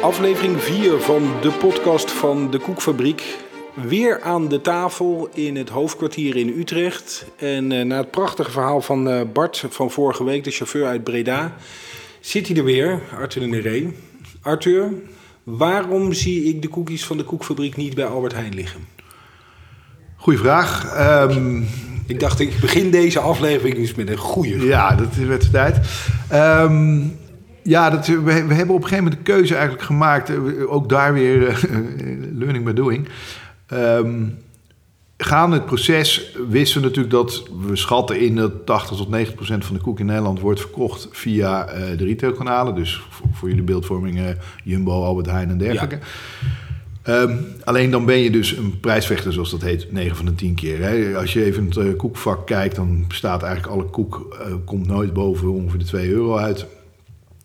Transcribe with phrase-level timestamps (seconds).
[0.00, 3.38] Aflevering 4 van de podcast van de Koekfabriek.
[3.74, 7.26] Weer aan de tafel in het hoofdkwartier in Utrecht.
[7.36, 11.04] En uh, na het prachtige verhaal van uh, Bart van vorige week, de chauffeur uit
[11.04, 11.54] Breda,
[12.20, 13.92] zit hij er weer, Arthur de Neré.
[14.42, 14.92] Arthur,
[15.42, 18.80] waarom zie ik de koekjes van de Koekfabriek niet bij Albert Heijn liggen?
[20.16, 20.98] Goeie vraag.
[21.30, 21.66] Um,
[22.06, 24.66] ik dacht, ik begin deze aflevering eens met een goede.
[24.66, 25.80] Ja, dat werd de tijd.
[26.32, 27.18] Um,
[27.62, 30.32] ja, dat, we, we, hebben op een gegeven moment de keuze eigenlijk gemaakt.
[30.66, 31.56] Ook daar weer uh,
[32.40, 33.08] learning by doing.
[33.72, 34.38] Um,
[35.22, 39.64] gaande het proces wisten we natuurlijk dat we schatten in dat 80 tot 90 procent
[39.64, 42.74] van de koek in Nederland wordt verkocht via uh, de retailkanalen.
[42.74, 44.28] Dus voor, voor jullie beeldvorming uh,
[44.64, 45.98] Jumbo, Albert Heijn en dergelijke.
[47.04, 47.20] Ja.
[47.20, 50.54] Um, alleen dan ben je dus een prijsvechter, zoals dat heet, 9 van de 10
[50.54, 50.78] keer.
[50.82, 51.16] Hè.
[51.18, 55.52] Als je even het uh, koekvak kijkt, dan bestaat eigenlijk alle koek, komt nooit boven
[55.52, 56.66] ongeveer de 2 euro uit.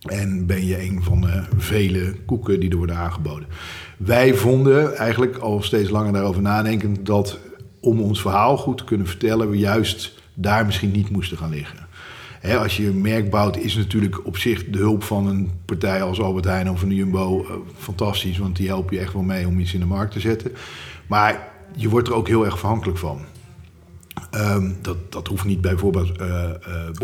[0.05, 3.47] En ben je een van de vele koeken die er worden aangeboden.
[3.97, 7.39] Wij vonden eigenlijk al steeds langer daarover nadenken dat
[7.79, 11.87] om ons verhaal goed te kunnen vertellen, we juist daar misschien niet moesten gaan liggen.
[12.53, 16.21] Als je een merk bouwt, is natuurlijk op zich de hulp van een partij als
[16.21, 19.59] Albert Heijn of een Jumbo uh, fantastisch, want die helpen je echt wel mee om
[19.59, 20.51] iets in de markt te zetten.
[21.07, 23.19] Maar je wordt er ook heel erg afhankelijk van.
[24.35, 26.27] Um, dat, dat hoeft niet bijvoorbeeld uh,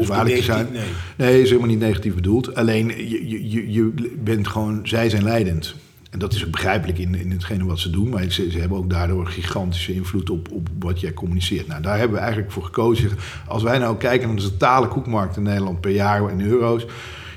[0.04, 0.68] uh, te zijn.
[0.72, 0.84] Nee.
[1.18, 2.56] nee, is helemaal niet negatief bedoeld.
[2.56, 3.92] Alleen je, je, je
[4.24, 5.76] bent gewoon, zij zijn leidend.
[6.10, 8.10] En dat is ook begrijpelijk in, in hetgene wat ze doen.
[8.10, 11.68] Maar ze, ze hebben ook daardoor gigantische invloed op, op wat jij communiceert.
[11.68, 13.10] Nou, daar hebben we eigenlijk voor gekozen.
[13.48, 16.86] Als wij nou kijken naar de totale koekmarkt in Nederland per jaar in euro's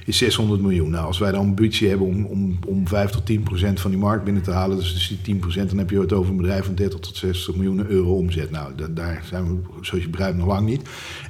[0.04, 0.90] is 600 miljoen.
[0.90, 4.00] Nou, als wij de ambitie hebben om, om, om 5 tot 10 procent van die
[4.00, 6.36] markt binnen te halen, dus, dus die 10 procent, dan heb je het over een
[6.36, 8.50] bedrijf van 30 tot 60 miljoen euro omzet.
[8.50, 10.82] Nou, da, daar zijn we, zoals je begrijpt, nog lang niet.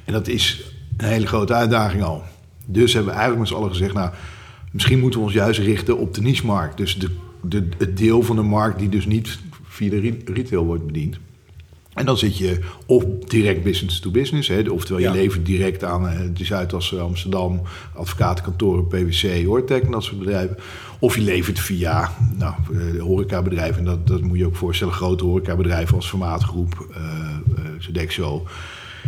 [0.05, 2.23] En dat is een hele grote uitdaging al.
[2.65, 4.09] Dus hebben we eigenlijk met z'n allen gezegd, nou,
[4.71, 6.77] misschien moeten we ons juist richten op de niche-markt.
[6.77, 7.09] Dus de,
[7.41, 11.17] de, het deel van de markt die dus niet via de retail wordt bediend.
[11.95, 15.13] En dan zit je of direct business to business, hè, oftewel je ja.
[15.13, 17.61] levert direct aan uh, de Zuidas Amsterdam,
[17.93, 20.57] advocatenkantoren, PwC, Hortec en dat soort bedrijven.
[20.99, 25.23] Of je levert via nou, de horecabedrijven, en dat, dat moet je ook voorstellen, grote
[25.23, 28.47] horecabedrijven als Formaatgroep, uh, uh, Sodexo.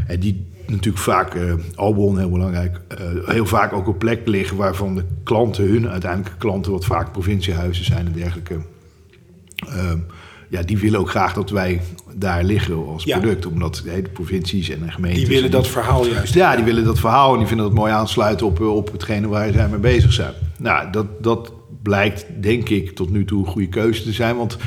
[0.08, 4.58] En die natuurlijk vaak, uh, Albon heel belangrijk, uh, heel vaak ook op plek liggen
[4.58, 8.58] waarvan de klanten, hun uiteindelijke klanten, wat vaak provinciehuizen zijn en dergelijke.
[9.66, 9.92] Uh,
[10.48, 11.82] ja, die willen ook graag dat wij
[12.14, 13.20] daar liggen als Ja.
[13.20, 13.46] product.
[13.46, 15.24] Omdat de provincies en de gemeentes...
[15.24, 16.34] Die willen dat verhaal juist.
[16.34, 19.28] Ja, die willen dat verhaal en die vinden dat mooi aansluiten op, eh, op hetgene
[19.28, 20.34] waar zij mee bezig zijn.
[20.58, 21.52] Nou, dat, dat
[21.88, 24.36] blijkt denk ik tot nu toe een goede keuze te zijn.
[24.38, 24.58] Want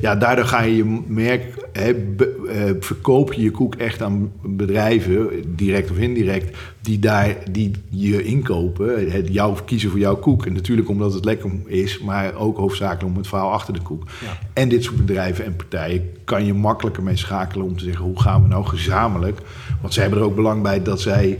[0.00, 4.32] ja, daardoor ga je je merk, hè, be- eh, verkoop je je koek echt aan
[4.42, 10.46] bedrijven, direct of indirect, die daar die je inkopen, het jou kiezen voor jouw koek.
[10.46, 14.02] En natuurlijk omdat het lekker is, maar ook hoofdzakelijk om het verhaal achter de koek.
[14.24, 14.38] Ja.
[14.52, 18.20] En dit soort bedrijven en partijen kan je makkelijker mee schakelen om te zeggen hoe
[18.20, 19.38] gaan we nou gezamenlijk.
[19.80, 21.38] Want zij hebben er ook belang bij dat zij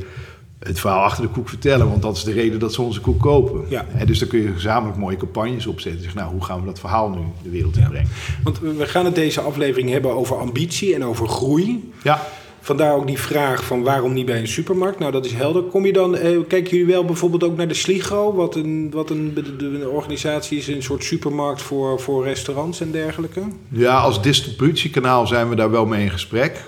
[0.59, 1.89] het verhaal achter de koek vertellen.
[1.89, 3.65] Want dat is de reden dat ze onze koek kopen.
[3.69, 3.85] Ja.
[3.89, 6.03] Hè, dus dan kun je gezamenlijk mooie campagnes opzetten.
[6.03, 7.89] Zeg, nou, hoe gaan we dat verhaal nu de wereld in Ja.
[7.89, 8.09] brengen?
[8.43, 11.93] Want we gaan het deze aflevering hebben over ambitie en over groei.
[12.03, 12.27] Ja,
[12.61, 14.99] Vandaar ook die vraag van waarom niet bij een supermarkt?
[14.99, 15.63] Nou, dat is helder.
[15.63, 19.11] Kom je dan, eh, kijken jullie wel bijvoorbeeld ook naar de Sligo, wat een, wat
[19.11, 23.41] een, de- organisatie is, een soort supermarkt voor, voor restaurants en dergelijke?
[23.69, 26.65] ja, als distributiekanaal zijn we daar wel mee in gesprek.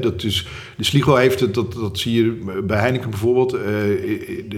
[0.00, 0.46] Dat is,
[0.76, 3.52] de Sligo heeft het, dat, dat zie je bij Heineken bijvoorbeeld.
[3.52, 3.62] eh,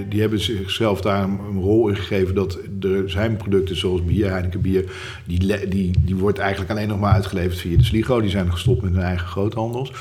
[0.09, 4.61] die- hebben zichzelf daar een, rol in gegeven dat er zijn producten zoals bier, Heineken
[4.61, 4.85] bier,
[5.25, 8.21] die, die, die wordt eigenlijk alleen nog maar uitgeleverd via de Sligo.
[8.21, 9.93] Die zijn gestopt met hun eigen groothandels.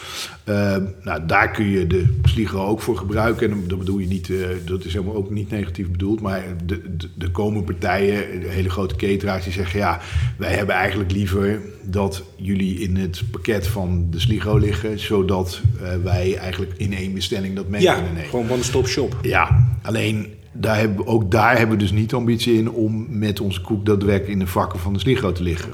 [0.45, 3.51] Eh, nou, daar kun je de Sligo ook voor gebruiken.
[3.51, 6.21] En dat bedoel je niet, eh, dat is helemaal ook niet negatief bedoeld.
[6.21, 9.99] Maar de, de, er komen partijen, de hele grote cateraars, die zeggen: ja,
[10.37, 15.89] wij hebben eigenlijk liever dat jullie in het pakket van de Sligo liggen, zodat eh,
[16.03, 18.29] wij eigenlijk in één bestelling dat mee Ja, kunnen nemen.
[18.29, 19.17] gewoon one-stop shop.
[19.21, 23.61] Ja, alleen daar hebben, ook daar hebben we dus niet ambitie in om met onze
[23.61, 25.71] koek daadwerkelijk in de vakken van de Sligo te liggen.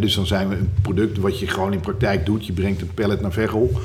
[0.00, 2.46] Dus dan zijn we een product wat je gewoon in praktijk doet.
[2.46, 3.80] Je brengt een pallet naar Veghel.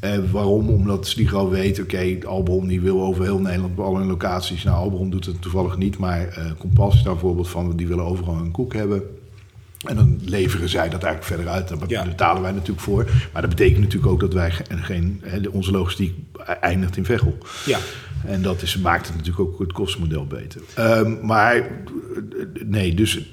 [0.00, 0.68] Eh, waarom?
[0.68, 4.64] Omdat Sligo weet, oké, Albron die wil over heel Nederland op alle locaties.
[4.64, 7.76] Nou, Albron doet het toevallig niet, maar eh Kompas is daar een voorbeeld van.
[7.76, 9.02] Die willen overal een koek hebben.
[9.88, 11.68] En dan leveren zij dat eigenlijk verder uit.
[11.68, 12.04] Daar Ja.
[12.04, 13.06] betalen wij natuurlijk voor.
[13.32, 16.14] Maar dat betekent natuurlijk ook dat wij ge- geen, onze logistiek
[16.60, 17.38] eindigt in Veghel.
[17.66, 17.78] Ja,
[18.26, 20.60] En dat is, maakt het natuurlijk ook het kostenmodel beter.
[20.74, 21.62] Ehm, maar eh,
[22.66, 23.28] nee, dus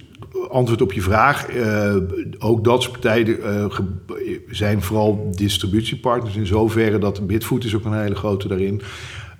[0.50, 1.48] antwoord op je vraag.
[1.48, 1.96] eh,
[2.40, 3.80] ook dat soort partijen eh,
[4.50, 8.82] zijn vooral distributiepartners in zoverre dat Bitfood is ook een hele grote daarin.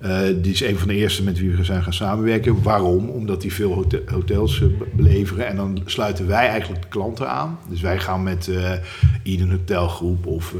[0.02, 2.62] Uh, die is een van de eerste met wie we zijn gaan samenwerken.
[2.62, 3.08] Waarom?
[3.08, 4.62] Omdat die veel hotels
[4.96, 5.46] beleveren.
[5.46, 7.58] En dan sluiten wij eigenlijk de klanten aan.
[7.68, 8.50] Dus wij gaan met
[9.22, 10.54] Eden Hotelgroep of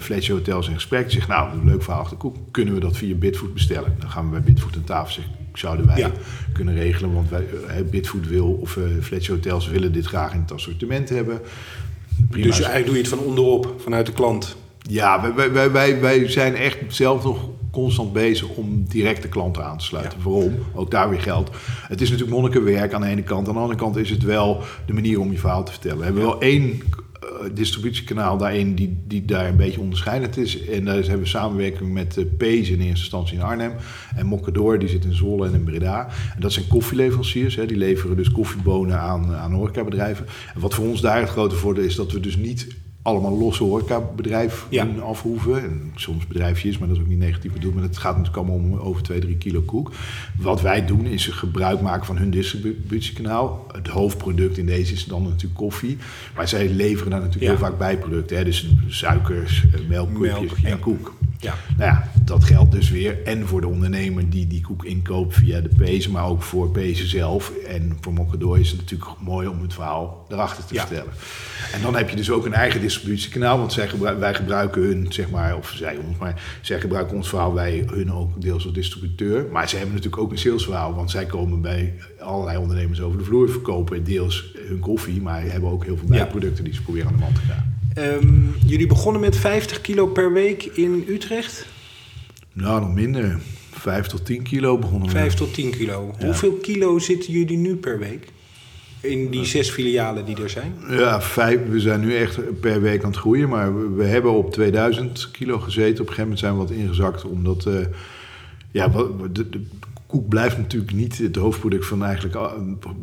[0.00, 1.10] Fletcher Hotels in gesprek.
[1.10, 2.36] Zeg, nou, leuk verhaal achter koek.
[2.50, 3.96] Kunnen we dat via Bitfood bestellen?
[3.98, 6.10] Dan gaan we bij Bitfood aan tafel zeggen, zouden wij ja.
[6.52, 7.14] kunnen regelen.
[7.14, 7.44] Want wij,
[7.90, 11.40] Bitfood wil, of Fletcher Hotels willen dit graag in het assortiment hebben.
[12.30, 12.46] Prima.
[12.46, 14.56] Dus eigenlijk doe je het van onderop, vanuit de klant?
[14.82, 19.78] Ja, wij, wij, wij, wij zijn echt zelf nog constant bezig om directe klanten aan
[19.78, 20.22] te sluiten.
[20.22, 20.54] Waarom?
[20.74, 21.50] Ook daar weer geld.
[21.88, 23.48] Het is natuurlijk monnikenwerk aan de ene kant.
[23.48, 25.98] Aan de andere kant is het wel de manier om je verhaal te vertellen.
[25.98, 26.78] We hebben wel één uh,
[27.52, 30.66] distributiekanaal daarin die, die daar een beetje onderscheidend is.
[30.66, 33.72] En daar hebben we samenwerking met uh, in eerste instantie in Arnhem.
[34.16, 36.08] En Mokkadoor, die zit in Zwolle en in Breda.
[36.34, 37.56] En dat zijn koffieleveranciers.
[37.56, 37.66] Hè.
[37.66, 40.26] Die leveren dus koffiebonen aan, aan horecabedrijven.
[40.54, 42.66] En wat voor ons daar het grote voordeel is, dat we dus niet
[43.08, 44.86] allemaal losse horecabedrijf ja.
[45.02, 45.62] afhoeven.
[45.62, 47.74] En soms bedrijfjes, maar dat is ook niet negatief bedoeld.
[47.74, 49.92] Maar het gaat natuurlijk allemaal om over 2, 3 kilo koek.
[50.36, 53.66] Wat wij doen is gebruik maken van hun distributiekanaal.
[53.72, 55.96] Het hoofdproduct in deze is dan natuurlijk koffie.
[56.36, 58.36] Maar zij leveren daar natuurlijk heel vaak bijproducten.
[58.36, 58.44] Hè?
[58.44, 61.17] Dus suikers, melkkoekjes Melk, en koek.
[61.40, 61.54] Ja.
[61.76, 65.60] Nou ja, dat geldt dus weer en voor de ondernemer die die koek inkoopt via
[65.60, 67.52] de Pezen, maar ook voor Pezen zelf.
[67.66, 71.12] En voor Mokkadooi is het natuurlijk mooi om het verhaal erachter te vertellen.
[71.72, 73.88] En dan heb je dus ook een eigen distributiekanaal, want zij
[74.18, 78.12] wij gebruiken hun, zeg maar, of zij ons, maar zij gebruiken ons verhaal, wij hun
[78.12, 79.46] ook deels als distributeur.
[79.52, 83.24] Maar ze hebben natuurlijk ook een salesverhaal, want zij komen bij allerlei ondernemers over de
[83.24, 87.14] vloer, verkopen deels hun koffie, maar hebben ook heel veel bijproducten die ze proberen aan
[87.14, 87.77] de man te krijgen.
[87.98, 91.66] Um, jullie begonnen met 50 kilo per week in Utrecht?
[92.52, 93.38] Nou, nog minder.
[93.70, 95.14] 5 tot 10 kilo begonnen we.
[95.14, 96.14] 5 tot 10 kilo.
[96.18, 96.24] Ja.
[96.24, 98.32] Hoeveel kilo zitten jullie nu per week?
[99.00, 100.74] In die zes filialen die er zijn?
[100.88, 101.60] Ja, vijf.
[101.68, 103.48] We zijn nu echt per week aan het groeien.
[103.48, 106.00] Maar we, hebben op 2000 kilo gezeten.
[106.02, 107.24] Op een gegeven moment zijn we wat ingezakt.
[107.24, 107.74] Omdat uh,
[108.70, 108.88] ja,
[109.32, 109.60] de, de,
[110.06, 112.38] koek blijft natuurlijk niet het hoofdproduct van eigenlijk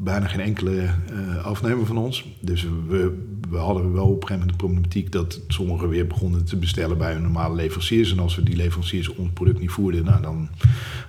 [0.03, 2.25] bijna geen enkele uh, afnemer van ons.
[2.39, 6.45] Dus we we hadden wel op een gegeven moment de problematiek dat sommigen weer begonnen
[6.45, 8.11] te bestellen bij hun normale leveranciers.
[8.11, 10.49] En als we die leveranciers ons product niet voerden, nou, dan,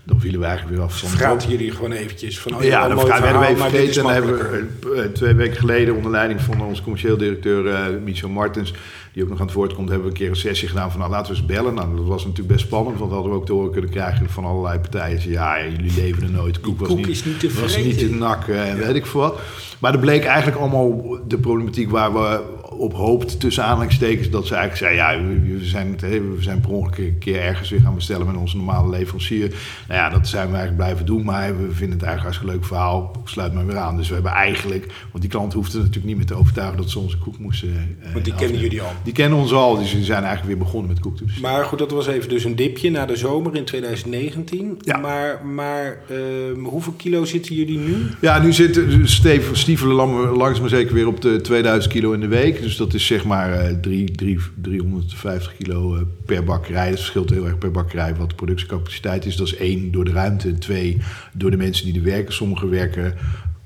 [0.04, 1.40] dan vielen we eigenlijk weer af van.
[1.48, 2.54] Jullie gewoon eventjes van.
[2.54, 4.04] Oh, ja, dan werden we even vergeten.
[4.04, 8.28] En hebben we eh, twee weken geleden onder leiding van onze commercieel directeur uh, Michel
[8.28, 8.72] Martens
[9.16, 11.00] die ook nog aan het woord komt, hebben we een keer een sessie gedaan van
[11.00, 11.74] nou laten we eens bellen.
[11.74, 14.30] Nou, dat was natuurlijk best spannend, want we hadden we ook te horen kunnen krijgen
[14.30, 15.30] van allerlei partijen.
[15.30, 16.60] Ja, jullie leverden nooit.
[16.60, 19.40] Koek, was, niet, niet te was niet te nakken en weet ik veel wat.
[19.78, 24.46] Maar er bleek eigenlijk allemaal de problematiek waar we know, op hoopt, tussen aanhalingstekens, dat
[24.46, 25.26] ze eigenlijk zei: ja,
[25.58, 28.90] we, zijn, we zijn per ongeluk een keer ergens weer gaan bestellen met onze normale
[28.90, 29.54] leverancier.
[29.88, 32.52] Nou ja, dat zijn we eigenlijk blijven doen, maar we vinden het eigenlijk een hartstikke
[32.52, 33.22] leuk verhaal.
[33.24, 33.96] Sluit maar weer aan.
[33.96, 36.98] Dus we hebben eigenlijk, want die klant hoefde natuurlijk niet meer te overtuigen dat ze
[36.98, 37.68] onze koek moesten.
[37.68, 38.92] Uh, want die kennen jullie al.
[39.02, 41.50] Die kennen ons al, dus we zijn eigenlijk weer begonnen met koek te bestellen.
[41.50, 44.78] Maar goed, dat was even dus een dipje na de zomer in 2019.
[44.80, 44.96] Ja.
[44.96, 48.06] Maar, maar uh, hoeveel kilo zitten jullie nu?
[48.20, 49.94] Ja, nu zitten Steven, stiefelen
[50.36, 52.58] langs maar zeker weer op de 2000 kilo in de week.
[52.66, 56.90] Dus dat is zeg maar uh, 3, 3, 350 kilo uh, per bakkerij.
[56.90, 59.36] Dat verschilt heel erg per bakkerij wat de productiecapaciteit is.
[59.36, 60.58] Dat is één, door de ruimte.
[60.58, 60.98] Twee,
[61.32, 62.34] door de mensen die er werken.
[62.34, 63.14] Sommigen werken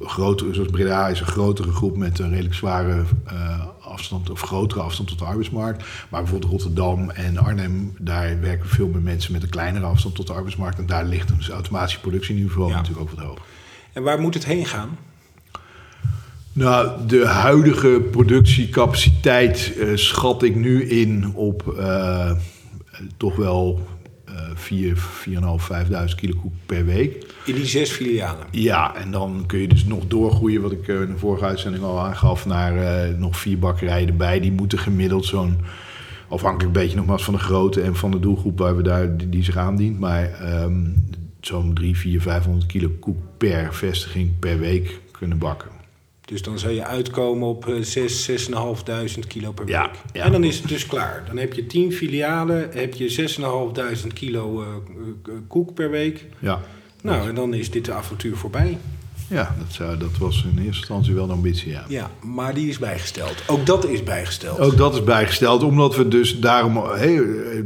[0.01, 4.81] groter, zoals Breda is een grotere groep met een redelijk zware uh, afstand of grotere
[4.81, 5.85] afstand tot de arbeidsmarkt.
[6.09, 10.27] Maar bijvoorbeeld Rotterdam en Arnhem, daar werken veel meer mensen met een kleinere afstand tot
[10.27, 10.79] de arbeidsmarkt.
[10.79, 12.77] En daar ligt dus automatische productieniveau ja.
[12.77, 13.43] natuurlijk ook wat hoger.
[13.93, 14.99] En waar moet het heen gaan?
[16.53, 22.31] Nou, de huidige productiecapaciteit uh, schat ik nu in op uh,
[23.17, 23.81] toch wel
[24.29, 27.27] uh, 4, 4.500, 5.000 kilo koek per week.
[27.45, 28.47] In die zes filialen?
[28.51, 32.01] Ja, en dan kun je dus nog doorgroeien, wat ik in de vorige uitzending al
[32.01, 32.75] aangaf, naar
[33.19, 34.41] nog vier bakkerijen erbij.
[34.41, 35.59] Die moeten gemiddeld zo'n,
[36.29, 39.29] afhankelijk een beetje nogmaals van de grootte en van de doelgroep waar we daar, die,
[39.29, 41.05] die zich aandient, maar um,
[41.41, 45.80] zo'n 3, 4, 500 kilo koek per vestiging per week kunnen bakken.
[46.31, 49.75] Dus dan zou je uitkomen op 6, uh, 6.500 kilo per week.
[50.13, 51.25] Ja, En dan is het dus klaar.
[51.27, 53.29] Dan heb je 10 filialen, heb je
[54.03, 54.69] 6.500 kilo uh,
[55.49, 56.27] koek per week.
[56.39, 56.61] Ja.
[57.03, 58.79] Nou, en dan is dit de avontuur voorbij.
[59.31, 61.85] Ja, dat, zou, dat was in eerste instantie wel de ambitie, ja.
[61.89, 63.43] Ja, maar die is bijgesteld.
[63.47, 64.59] Ook dat is bijgesteld.
[64.59, 66.77] Ook dat is bijgesteld, omdat we dus daarom...
[66.77, 67.23] Hey,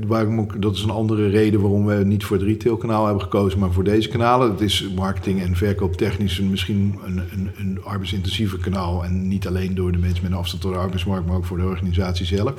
[0.07, 3.59] waarom ook, dat is een andere reden waarom we niet voor het retailkanaal hebben gekozen...
[3.59, 4.51] maar voor deze kanalen.
[4.51, 9.05] Het is marketing en verkooptechnisch misschien een, een, een arbeidsintensieve kanaal...
[9.05, 11.27] en niet alleen door de mensen met een afstand tot de arbeidsmarkt...
[11.27, 12.53] maar ook voor de organisatie zelf.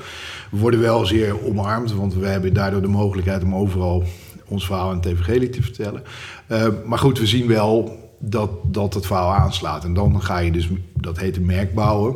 [0.51, 3.43] We worden wel zeer omarmd, want we hebben daardoor de mogelijkheid...
[3.43, 4.03] om overal
[4.47, 6.03] ons verhaal in TVG te vertellen.
[6.51, 9.83] Uh, maar goed, we zien wel dat, dat het verhaal aanslaat.
[9.83, 12.15] En dan ga je dus, dat heet een merk bouwen.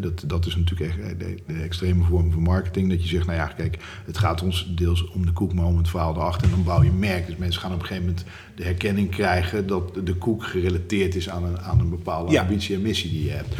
[0.00, 2.90] Dat, dat is natuurlijk echt de, de, extreme vorm van marketing.
[2.90, 5.76] Dat je zegt, nou ja, kijk, het gaat ons deels om de koek, maar om
[5.76, 6.44] het verhaal erachter.
[6.44, 7.26] En dan bouw je een merk.
[7.26, 11.28] Dus mensen gaan op een gegeven moment de herkenning krijgen dat de koek gerelateerd is
[11.28, 13.54] aan een, aan een bepaalde ambitie en missie die je hebt.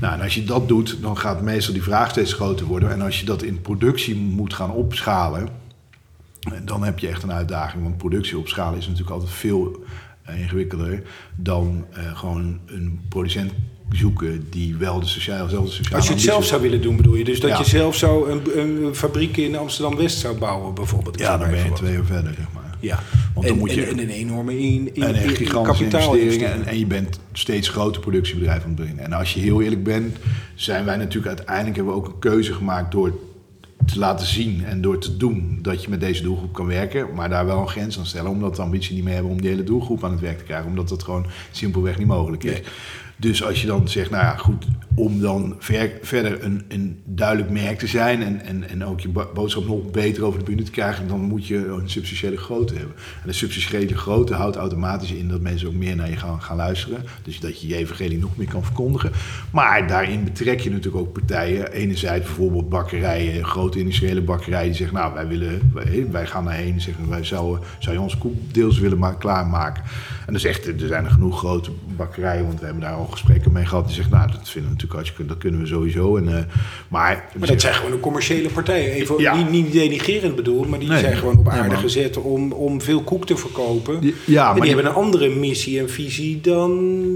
[0.00, 2.90] Nou, en als je dat doet, dan gaat meestal die vraag steeds groter worden.
[2.90, 5.48] En als je dat in productie moet gaan opschalen,
[6.64, 7.82] dan heb je echt een uitdaging.
[7.82, 9.84] Want productie opschalen is natuurlijk altijd veel
[10.32, 11.02] ingewikkelder
[11.36, 13.52] dan uh, gewoon een producent
[13.90, 17.14] zoeken die wel de sociale, zelfde sociale Als je het zelf zou willen doen, bedoel
[17.14, 17.24] je?
[17.24, 21.18] Dus dat je zelf zo een, een fabriek in Amsterdam-West zou bouwen, bijvoorbeeld?
[21.18, 22.62] Ja, dan ben je twee jaar verder, zeg maar.
[22.80, 23.02] Ja,
[23.34, 26.66] want dan en, moet je en, een enorme in, in, en een gigantische investeringen en,
[26.66, 28.98] en je bent steeds groter productiebedrijf aan het brengen.
[28.98, 30.16] En als je heel eerlijk bent,
[30.54, 33.12] zijn wij natuurlijk uiteindelijk hebben we ook een keuze gemaakt door
[33.84, 37.28] te laten zien en door te doen dat je met deze doelgroep kan werken, maar
[37.28, 39.64] daar wel een grens aan stellen, omdat de ambitie niet meer hebben om die hele
[39.64, 42.60] doelgroep aan het werk te krijgen, omdat dat gewoon simpelweg niet mogelijk is.
[43.16, 47.50] Dus als je dan zegt, nou ja, goed, om dan ver, verder een, een duidelijk
[47.50, 50.70] merk te zijn en, en, en ook je boodschap nog beter over de bühne te
[50.70, 52.94] krijgen, dan moet je een substantiële grootte hebben.
[52.96, 56.56] En de substantiële grootte houdt automatisch in dat mensen ook meer naar je gaan, gaan
[56.56, 57.04] luisteren.
[57.22, 59.10] Dus dat je je evangelie nog meer kan verkondigen.
[59.50, 61.72] Maar daarin betrek je natuurlijk ook partijen.
[61.72, 66.80] Enerzijds bijvoorbeeld bakkerijen, grote industriële bakkerijen die zeggen, nou wij willen, wij, wij gaan daarheen,
[66.80, 69.82] zeggen wij zouden, zou je ons koek deels willen klaarmaken.
[70.26, 73.03] En dat is echt, er zijn er genoeg grote bakkerijen, want we hebben daar al
[73.10, 73.86] gesprekken mee gehad.
[73.86, 76.16] Die zeggen, nou dat vinden we natuurlijk hartstikke, dat kunnen we sowieso.
[76.16, 76.34] En, uh,
[76.88, 78.92] maar, maar dat zijn gewoon een commerciële partijen.
[78.92, 79.36] Even ja.
[79.36, 83.26] niet, niet denigerend bedoel, maar die zijn gewoon op aarde gezet om, om veel koek
[83.26, 84.12] te verkopen.
[84.26, 86.70] Ja, maar die, hebben een andere missie en visie dan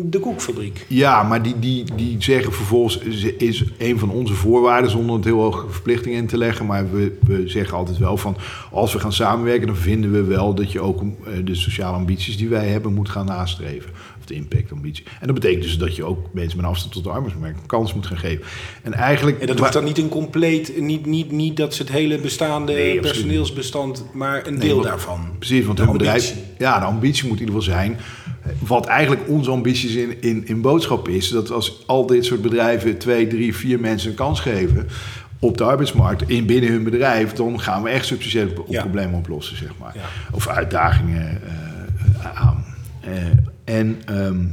[0.04, 0.84] de koekfabriek.
[0.88, 2.98] Ja, maar die, die, die zeggen vervolgens,
[3.38, 6.66] is een van onze voorwaarden, zonder het heel hoge verplichtingen in te leggen.
[6.66, 8.36] Maar we, we zeggen altijd wel van,
[8.70, 12.36] als we gaan samenwerken, dan vinden we wel dat je ook eh, de sociale ambities
[12.36, 13.90] die wij hebben moet gaan nastreven
[14.28, 15.04] de impactambitie.
[15.20, 17.94] En dat betekent dus dat je ook mensen met afstand tot de arbeidsmarkt een kans
[17.94, 18.44] moet gaan geven.
[18.82, 19.40] En eigenlijk.
[19.40, 22.98] En dat hoeft dan niet een compleet, niet, niet, niet dat ze het hele bestaande
[23.00, 25.30] personeelsbestand, maar een deel daarvan.
[25.38, 26.34] Precies, want hun bedrijf.
[26.58, 27.98] Ja, de ambitie moet in ieder geval zijn.
[28.58, 32.98] Wat eigenlijk onze ambities in, in, in boodschap is, dat als al dit soort bedrijven
[32.98, 34.88] twee, drie, vier mensen een kans geven
[35.38, 39.70] op de arbeidsmarkt in binnen hun bedrijf, dan gaan we echt substantiële problemen oplossen, zeg
[39.78, 39.94] maar.
[40.32, 42.64] Of uitdagingen uh, aan.
[43.08, 43.14] Uh,
[43.68, 44.44] en ehm,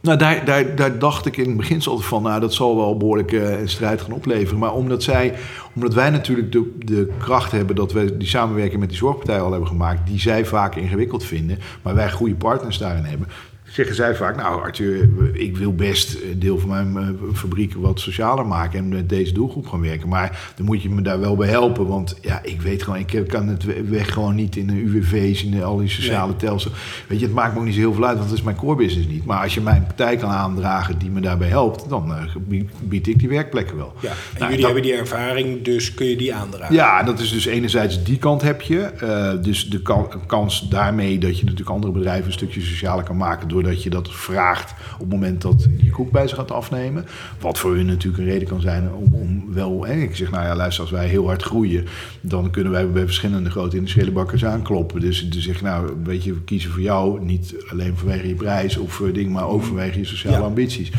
[0.00, 2.96] nou, daar, daar, daar dacht ik in het begin altijd van, nou, dat zal wel
[2.96, 4.58] behoorlijk uh, strijd gaan opleveren.
[4.58, 5.34] Maar omdat, zij,
[5.74, 9.50] omdat wij natuurlijk de, de kracht hebben dat we die samenwerking met die zorgpartij al
[9.50, 13.28] hebben gemaakt, die zij vaak ingewikkeld vinden, maar wij goede partners daarin hebben,
[13.76, 18.00] zeggen zij vaak, nou Arthur, ik wil best een deel van mijn eh, fabriek wat
[18.00, 20.08] socialer maken en met deze doelgroep gaan werken.
[20.08, 23.24] Maar dan moet je me daar wel bij helpen, want ja, ik weet gewoon, ik
[23.28, 26.36] kan het weg gewoon niet in de UWV's, in al die sociale nee.
[26.36, 26.74] telsels.
[27.08, 28.56] Weet je, het maakt me ook niet zo heel veel uit, want dat is mijn
[28.56, 29.24] core business niet.
[29.24, 32.10] Maar als je mijn partij kan aandragen die me daarbij helpt, dan
[32.48, 33.92] uh, bied ik die werkplekken wel.
[34.00, 36.74] Ja, en nou, jullie hebben die ervaring, dus kun je die aandragen.
[36.74, 38.90] Ja, dat is dus enerzijds die kant heb je.
[39.02, 39.82] Uh, dus de
[40.26, 43.90] kans daarmee dat je natuurlijk andere bedrijven een stukje socialer kan maken door dat je
[43.90, 47.06] dat vraagt op het moment dat je koek bij ze gaat afnemen.
[47.40, 49.84] Wat voor hun natuurlijk een reden kan zijn om, om wel...
[49.86, 51.86] Hè, ik zeg, nou ja, luister, als wij heel hard groeien...
[52.20, 55.00] dan kunnen wij bij verschillende grote industriële bakkers aankloppen.
[55.00, 58.76] Dus, dus zeg, nou, weet je, we kiezen voor jou niet alleen vanwege je prijs
[58.76, 59.32] of ding...
[59.32, 60.92] maar ook vanwege je sociale ambities.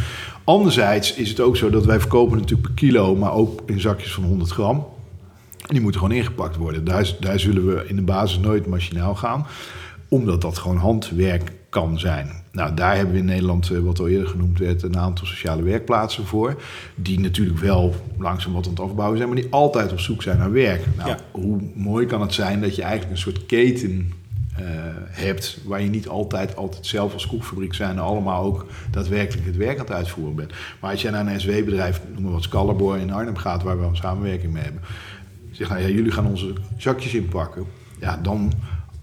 [0.43, 3.15] Anderzijds is het ook zo dat wij verkopen natuurlijk per kilo...
[3.15, 4.85] maar ook in zakjes van 100 gram...
[5.67, 6.83] En die moeten gewoon ingepakt worden.
[6.83, 9.47] Daar, daar zullen we in de basis nooit machinaal gaan.
[10.09, 12.29] Omdat dat gewoon handwerk kan zijn.
[12.51, 15.63] Nou, daar hebben we in Nederland, eh, wat al eerder genoemd werd, een aantal sociale
[15.63, 16.61] werkplaatsen voor.
[16.95, 20.37] Die natuurlijk wel langzaam wat aan het afbouwen zijn, maar die altijd op zoek zijn
[20.37, 20.85] naar werk.
[20.97, 24.11] Nou, hoe mooi kan het zijn dat je eigenlijk een soort keten
[24.59, 24.65] uh,
[25.09, 29.79] hebt, waar je niet altijd, altijd zelf als koekfabriek zijn allemaal ook daadwerkelijk het werk
[29.79, 30.53] aan het uitvoeren bent.
[30.79, 33.85] Maar als jij naar een SW-bedrijf, noem maar wat Scalabor in Arnhem gaat, waar we
[33.85, 34.81] een samenwerking mee hebben,
[35.51, 37.65] zeg nou ja, jullie gaan onze zakjes inpakken.
[37.99, 38.51] Ja, dan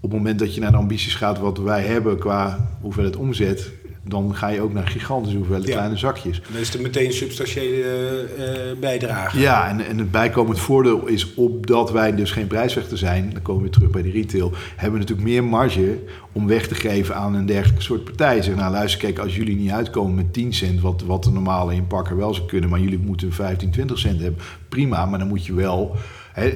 [0.05, 3.71] op het moment dat je naar de ambities gaat wat wij hebben qua hoeveelheid omzet,
[4.03, 6.41] dan ga je ook naar gigantische hoeveelheid kleine zakjes.
[6.51, 9.39] Dan is er meteen substantiële uh, bijdrage.
[9.39, 13.63] Ja, en, en het bijkomend voordeel is, opdat wij dus geen prijsvechter zijn, dan komen
[13.63, 15.99] we terug bij de retail, hebben we natuurlijk meer marge
[16.31, 18.41] om weg te geven aan een dergelijke soort partij.
[18.41, 21.73] Zeg, nou luister, kijk, als jullie niet uitkomen met 10 cent, wat, wat de normale
[21.73, 25.45] inpakker wel zou kunnen, maar jullie moeten 15, 20 cent hebben, prima, maar dan moet
[25.45, 25.95] je wel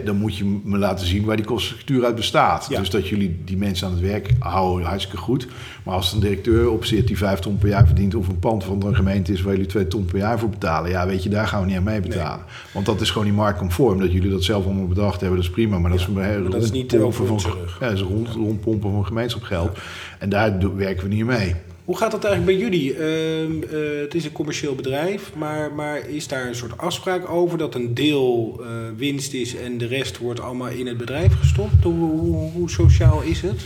[0.06, 2.70] dan moet je me laten zien waar die kostenstructuur uit bestaat.
[2.70, 5.48] Dus dat jullie die mensen aan het werk houden, hartstikke goed.
[5.84, 8.16] Maar als een directeur op zit die vijf ton per jaar verdient...
[8.16, 10.90] of een pand van een gemeente is waar jullie twee ton per jaar voor betalen...
[10.90, 12.46] ja, weet je, daar gaan we niet aan mee betalen.
[12.74, 14.00] Want dat is gewoon niet marktconform.
[14.00, 15.80] Dat jullie dat zelf allemaal bedacht hebben, dat is prima.
[15.80, 17.40] Maar dat, is, een dat is niet van,
[17.80, 19.78] Ja, dat is rond, rondpompen van gemeenschapsgeld.
[20.20, 21.56] En daar werken we niet mee.
[21.90, 22.94] Hoe gaat dat eigenlijk bij jullie?
[22.94, 27.58] Ehm, eh, het is een commercieel bedrijf, maar, maar is daar een soort afspraak over
[27.58, 28.68] dat een deel uh,
[28.98, 31.84] winst is en de rest wordt allemaal in het bedrijf gestopt?
[31.84, 33.66] Hoe, hoe, sociaal is het?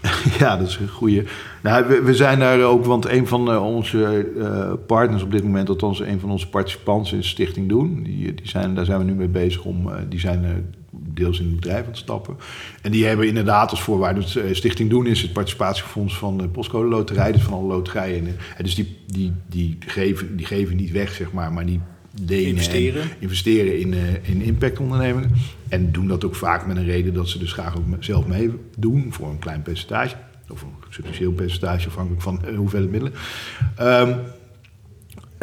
[0.38, 1.24] Ja, dat is een goede.
[1.62, 4.26] Nou, we, we, zijn daar ook, want een van uh, onze
[4.86, 8.02] partners op dit moment, althans een van onze participanten, is Stichting Doen.
[8.02, 10.74] Die, die zijn, daar zijn we nu mee bezig om, die zijn
[11.16, 12.36] deels in het bedrijf aan het stappen.
[12.82, 16.88] En die hebben inderdaad als voorwaarde, het Stichting Doen is het participatiefonds van de Postcode
[16.88, 18.26] Loterij, dus van alle loterijen.
[18.56, 21.80] En dus die, die, die, geven, die geven niet weg, zeg maar, maar die
[22.26, 25.32] lenen investeren, en investeren in, uh, in impactondernemingen.
[25.68, 29.12] En doen dat ook vaak met een reden dat ze dus graag ook zelf meedoen
[29.12, 30.14] voor een klein percentage.
[30.48, 33.18] Of een substantieel percentage, afhankelijk van hoeveelheid middelen.
[33.80, 34.18] Um,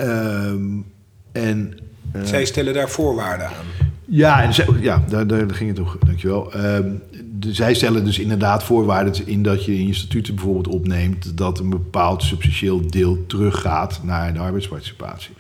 [0.06, 0.86] um,
[1.32, 1.78] en,
[2.16, 3.92] uh, Zij stellen daar voorwaarden aan.
[4.16, 5.98] Ja, en ja daar, daar, ging het toch.
[6.06, 6.52] Dankjewel.
[6.56, 7.02] Um,
[7.40, 11.60] de, zij stellen dus inderdaad voorwaarden in dat je in je statuten bijvoorbeeld opneemt dat
[11.60, 15.34] een bepaald substantieel deel teruggaat naar de arbeidsparticipatie.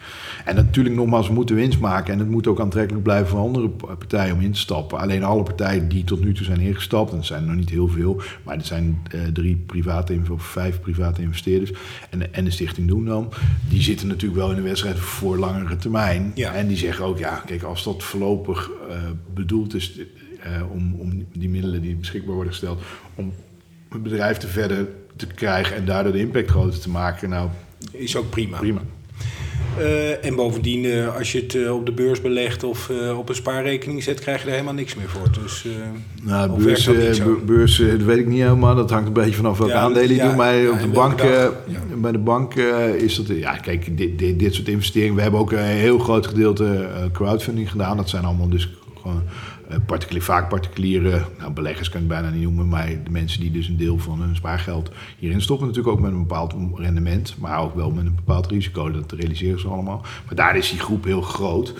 [0.45, 3.69] En natuurlijk nogmaals, we moeten winst maken en het moet ook aantrekkelijk blijven voor andere
[3.69, 4.99] partijen om in te stappen.
[4.99, 7.69] Alleen alle partijen die tot nu toe zijn ingestapt, en het zijn er nog niet
[7.69, 11.71] heel veel, maar er zijn uh, drie private of vijf private investeerders
[12.09, 13.31] en, en de Stichting Doen dan,
[13.69, 16.31] die zitten natuurlijk wel in de wedstrijd voor langere termijn.
[16.35, 16.53] Ja.
[16.53, 18.95] En die zeggen ook, ja, kijk, als dat voorlopig uh,
[19.33, 19.99] bedoeld is
[20.45, 22.81] uh, om, om die middelen die beschikbaar worden gesteld,
[23.15, 23.33] om
[23.89, 27.49] het bedrijf te verder te krijgen en daardoor de impact groter te maken, nou,
[27.91, 28.57] is ook prima.
[28.57, 28.81] prima.
[29.79, 33.35] Uh, en bovendien, uh, als je het uh, op de beurs belegt of op een
[33.35, 35.27] spaarrekening zet, krijg je er helemaal niks meer voor.
[35.43, 35.65] Dus,
[36.21, 38.75] nou, beurs, dat, beurs dat weet ik niet helemaal.
[38.75, 40.35] Dat hangt een beetje vanaf welke ja, aandelen je ja, doet.
[40.35, 41.21] Maar ja, op de bank,
[42.01, 42.53] bij de bank
[42.97, 43.27] is dat...
[43.27, 45.15] Ja, kijk, dit, dit, dit, soort investeringen...
[45.15, 47.97] We hebben ook een heel groot gedeelte crowdfunding gedaan.
[47.97, 48.69] Dat zijn allemaal dus
[49.01, 49.23] gewoon
[49.85, 53.67] particulier, vaak particuliere nou, beleggers kan je bijna niet noemen, maar de mensen die dus
[53.67, 57.75] een deel van hun spaargeld hierin stoppen, natuurlijk ook met een bepaald rendement, maar ook
[57.75, 58.91] wel met een bepaald risico.
[58.91, 60.01] Dat realiseren ze allemaal.
[60.25, 61.73] Maar daar is die groep heel groot.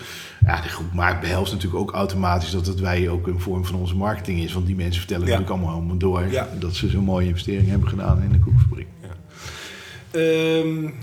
[0.46, 3.78] Ja, de groep maakt behelst natuurlijk ook automatisch dat het wij ook een vorm van
[3.78, 4.52] onze marketing is.
[4.52, 5.30] Want die mensen vertellen ja.
[5.30, 6.48] natuurlijk allemaal, allemaal door ja.
[6.58, 8.86] dat ze zo'n mooie investering hebben gedaan in de koekfabriek.
[9.02, 10.18] Ja.
[10.60, 10.94] Um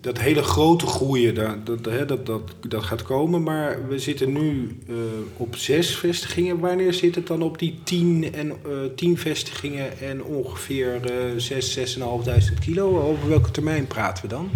[0.00, 3.42] dat hele grote groeien, dat, dat, dat, dat, dat gaat komen.
[3.42, 4.96] Maar we zitten nu uh,
[5.36, 6.58] op zes vestigingen.
[6.58, 8.54] Wanneer zit het dan op die tien, en, uh,
[8.96, 13.00] tien vestigingen en ongeveer uh, zes, zes en halfduizend kilo?
[13.00, 14.48] Over welke termijn praten we dan?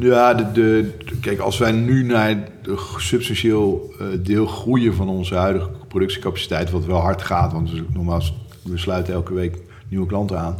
[0.00, 0.90] Ja, de, de,
[1.20, 7.00] kijk, als wij nu naar de substantieel deel groeien van onze huidige productiecapaciteit, wat wel
[7.00, 9.56] hard gaat, want we, nogmaals, we sluiten elke week
[9.88, 10.56] nieuwe klanten aan.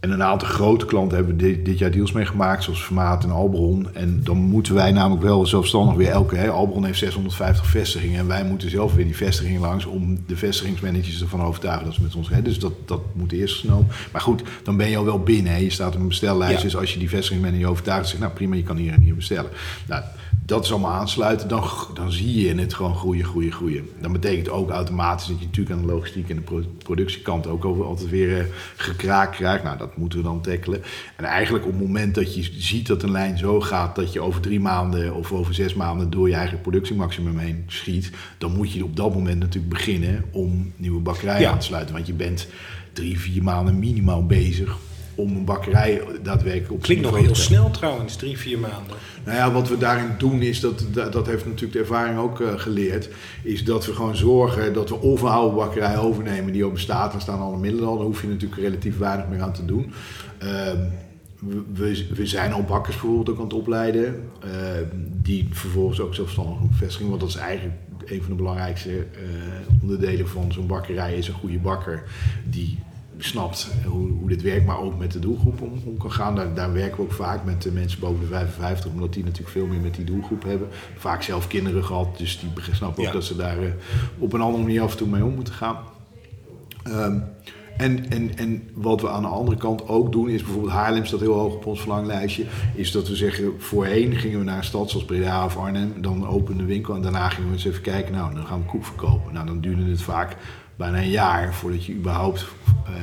[0.00, 3.94] En een aantal grote klanten hebben dit, dit jaar deals meegemaakt, zoals Formaat en Albron.
[3.94, 6.36] En dan moeten wij namelijk wel zelfstandig weer elke...
[6.36, 9.84] Hè, Albron heeft 650 vestigingen en wij moeten zelf weer die vestigingen langs...
[9.84, 12.28] om de vestigingsmanagers ervan overtuigen dat ze met ons...
[12.28, 13.86] Hè, dus dat, dat moet eerst snel.
[14.12, 15.52] Maar goed, dan ben je al wel binnen.
[15.52, 15.58] Hè.
[15.58, 16.62] Je staat op een bestellijst, ja.
[16.62, 18.08] dus als je die vestigingsmanager overtuigt...
[18.08, 19.50] zegt nou prima, je kan hier en hier bestellen.
[19.86, 20.02] Nou,
[20.50, 23.88] dat is allemaal aansluiten, dan, dan zie je het gewoon groeien, groeien, groeien.
[24.00, 28.10] Dat betekent ook automatisch dat je natuurlijk aan de logistiek en de productiekant ook altijd
[28.10, 28.44] weer uh,
[28.76, 29.64] gekraakt krijgt.
[29.64, 30.82] Nou, dat moeten we dan tackelen.
[31.16, 34.20] En eigenlijk op het moment dat je ziet dat een lijn zo gaat dat je
[34.20, 38.72] over drie maanden of over zes maanden door je eigen productiemaximum heen schiet, dan moet
[38.72, 41.50] je op dat moment natuurlijk beginnen om nieuwe bakkerijen ja.
[41.50, 41.94] aan te sluiten.
[41.94, 42.48] Want je bent
[42.92, 44.78] drie, vier maanden minimaal bezig
[45.20, 48.96] om een bakkerij daadwerkelijk op Klinkt nog heel snel trouwens, drie, vier maanden.
[49.24, 52.48] Nou ja, wat we daarin doen is, dat, dat heeft natuurlijk de ervaring ook uh,
[52.56, 53.08] geleerd,
[53.42, 57.12] is dat we gewoon zorgen dat we of een oude bakkerij overnemen die al bestaat,
[57.12, 59.92] dan staan alle middelen al, daar hoef je natuurlijk relatief weinig meer aan te doen.
[60.42, 60.48] Uh,
[61.72, 64.50] we, we, zijn al bakkers bijvoorbeeld ook aan het opleiden, uh,
[65.22, 69.82] die vervolgens ook zelfstandig een vestiging, want dat is eigenlijk een van de belangrijkste uh,
[69.82, 72.02] onderdelen van zo'n bakkerij, is een goede bakker
[72.44, 72.78] die
[73.24, 76.34] snapt hoe, hoe dit werkt, maar ook met de doelgroep om, om kan gaan.
[76.34, 79.50] Daar, daar, werken we ook vaak met de mensen boven de 55, omdat die natuurlijk
[79.50, 80.68] veel meer met die doelgroep hebben.
[80.96, 83.12] Vaak zelf kinderen gehad, dus die snappen ook ja.
[83.12, 83.70] dat ze daar uh,
[84.18, 85.76] op een andere manier af en toe mee om moeten gaan.
[86.88, 87.24] Um,
[87.80, 91.20] en, en, en wat we aan de andere kant ook doen, is bijvoorbeeld Haarlem staat
[91.20, 92.44] heel hoog op ons verlanglijstje.
[92.74, 96.26] Is dat we zeggen, voorheen gingen we naar een stad zoals Breda of Arnhem, dan
[96.26, 98.84] openen de winkel en daarna gingen we eens even kijken, nou dan gaan we koek
[98.84, 99.32] verkopen.
[99.32, 100.36] Nou dan duurde het vaak
[100.80, 102.46] bijna een jaar voordat je überhaupt
[102.88, 102.94] uh,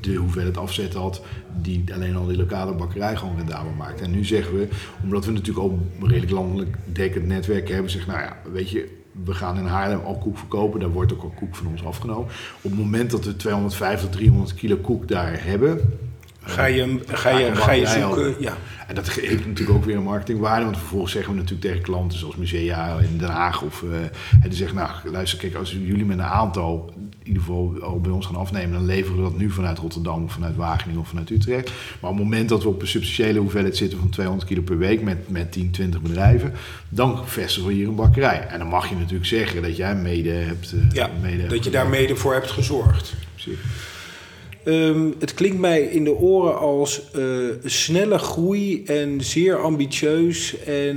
[0.00, 1.22] de hoeveelheid afzet had
[1.62, 4.00] die alleen al die lokale bakkerij gewoon rendabel maakt.
[4.00, 4.68] En nu zeggen we,
[5.02, 8.98] omdat we natuurlijk ook een redelijk landelijk dekkend netwerk hebben, zeggen nou ja, weet je,
[9.24, 12.24] we gaan in Haarlem al koek verkopen, daar wordt ook al koek van ons afgenomen.
[12.56, 15.80] Op het moment dat we 250, 300 kilo koek daar hebben,
[16.48, 18.56] Ga je, ga je, ga je zoeken, ja.
[18.86, 20.64] En dat heeft natuurlijk ook weer een marketingwaarde.
[20.64, 23.62] Want vervolgens zeggen we natuurlijk tegen klanten zoals musea in Den Haag.
[23.62, 24.00] Of uh,
[24.42, 26.92] en die zeggen, nou luister, kijk, als jullie met een aantal
[27.26, 30.32] ieder geval al bij ons gaan afnemen, dan leveren we dat nu vanuit Rotterdam of
[30.32, 31.70] vanuit Wageningen of vanuit Utrecht.
[32.00, 34.78] Maar op het moment dat we op een substantiële hoeveelheid zitten van 200 kilo per
[34.78, 36.52] week met, met 10, 20 bedrijven,
[36.88, 38.46] dan vestigen we hier een bakkerij.
[38.46, 40.72] En dan mag je natuurlijk zeggen dat jij mede hebt.
[40.72, 43.14] Uh, ja, mede dat je daar mede voor hebt gezorgd.
[44.64, 50.58] Um, het klinkt mij in de oren als uh, snelle groei en zeer ambitieus.
[50.58, 50.96] En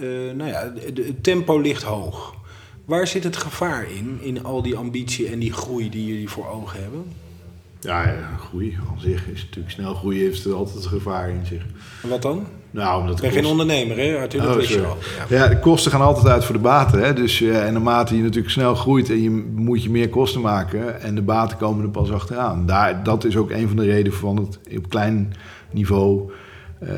[0.00, 2.37] uh, nou ja, het tempo ligt hoog.
[2.88, 6.48] Waar zit het gevaar in, in al die ambitie en die groei die jullie voor
[6.48, 7.04] ogen hebben?
[7.80, 11.46] Ja, ja groei aan zich is natuurlijk snel groeien heeft er altijd een gevaar in
[11.46, 11.62] zich.
[12.02, 12.46] En wat dan?
[12.70, 14.18] Nou, omdat ik ben geen ondernemer, hè?
[14.18, 14.96] Arthur, dat oh, wist je al.
[15.28, 15.36] Ja.
[15.36, 15.48] ja.
[15.48, 17.02] de kosten gaan altijd uit voor de baten.
[17.02, 17.12] Hè?
[17.12, 21.00] Dus, uh, en naarmate je natuurlijk snel groeit en je moet je meer kosten maken
[21.00, 22.66] en de baten komen er pas achteraan.
[22.66, 25.34] Daar, dat is ook een van de redenen van het op klein
[25.70, 26.30] niveau
[26.82, 26.88] uh,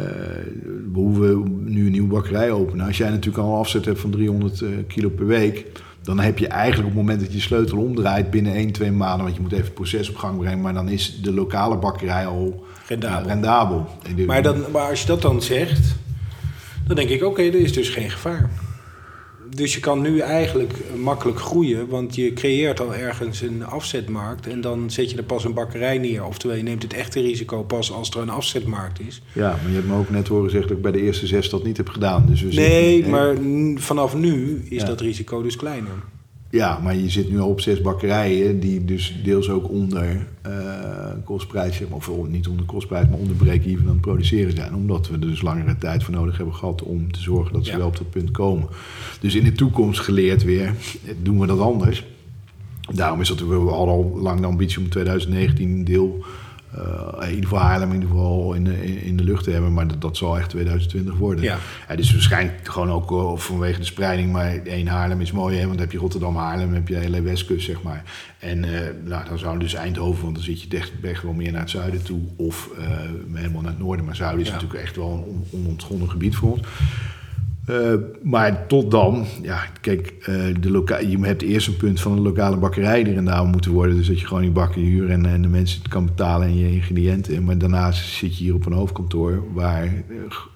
[0.92, 2.86] we nu een nieuwe bakkerij openen.
[2.86, 5.66] Als jij natuurlijk al een afzet hebt van 300 uh, kilo per week,
[6.02, 9.24] dan heb je eigenlijk op het moment dat je sleutel omdraait binnen 1, 2 maanden,
[9.24, 12.26] want je moet even het proces op gang brengen, maar dan is de lokale bakkerij
[12.26, 13.28] al rendabel.
[13.28, 13.86] rendabel.
[14.26, 15.94] Maar, dan, maar als je dat dan zegt,
[16.86, 18.50] dan denk ik, oké, er is dus geen gevaar.
[19.54, 24.60] Dus je kan nu eigenlijk makkelijk groeien, want je creëert al ergens een afzetmarkt en
[24.60, 26.24] dan zet je er pas een bakkerij neer.
[26.24, 29.22] Oftewel, je neemt het echte risico pas als er een afzetmarkt is.
[29.32, 31.50] Ja, maar je hebt me ook net horen zeggen dat ik bij de eerste zes
[31.50, 32.26] dat niet heb gedaan.
[32.26, 33.36] Dus we nee, maar
[33.74, 35.92] vanaf nu is dat risico dus kleiner.
[36.50, 40.52] Ja, maar je zit nu al op zes bakkerijen die dus deels ook onder uh,
[41.24, 44.74] kostprijs, of niet onder kostprijs, maar onder break-even aan het produceren zijn.
[44.74, 47.76] Omdat we er dus langere tijd voor nodig hebben gehad om te zorgen dat ze
[47.76, 48.68] wel op dat punt komen.
[49.20, 50.74] Dus in de toekomst geleerd weer,
[51.22, 52.04] doen we dat anders.
[52.94, 56.24] Daarom is dat we al lang de ambitie om 2019 deel
[56.76, 59.72] uh, in ieder geval Haarlem in ieder geval in de, in de lucht te hebben.
[59.72, 61.44] Maar dat, dat zal echt 2020 worden.
[61.44, 61.58] Ja.
[61.88, 64.32] ja dus waarschijnlijk gewoon ook uh, vanwege de spreiding.
[64.32, 66.94] Maar één Haarlem is mooi, hè, want dan heb je Rotterdam, Haarlem, dan heb je
[66.94, 68.04] de hele Westkust, zeg maar.
[68.38, 71.60] En uh, nou, dan zou dus Eindhoven, want dan zit je echt, wel meer naar
[71.60, 72.20] het zuiden toe.
[72.36, 72.70] Of
[73.32, 74.04] helemaal naar het noorden.
[74.04, 76.62] Maar zuiden is natuurlijk echt wel een onontgonnen gebied voor ons.
[77.70, 82.12] Uh, maar tot dan, ja, kijk, uh, de loka je hebt eerst een punt van
[82.12, 83.96] een lokale bakkerij die daar moeten worden.
[83.96, 86.58] Dus dat je gewoon die bakken huur en, en de mensen het kan betalen en
[86.58, 87.44] je ingrediënten.
[87.44, 89.92] Maar daarnaast zit je hier op een hoofdkantoor waar uh,